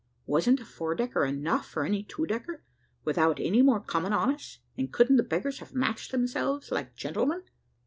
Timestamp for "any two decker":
1.85-2.63